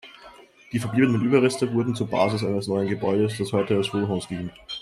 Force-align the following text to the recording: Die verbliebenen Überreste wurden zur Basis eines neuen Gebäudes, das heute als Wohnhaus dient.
Die 0.71 0.79
verbliebenen 0.79 1.23
Überreste 1.23 1.71
wurden 1.75 1.93
zur 1.93 2.07
Basis 2.07 2.43
eines 2.43 2.67
neuen 2.67 2.87
Gebäudes, 2.89 3.37
das 3.37 3.51
heute 3.53 3.75
als 3.75 3.93
Wohnhaus 3.93 4.27
dient. 4.27 4.51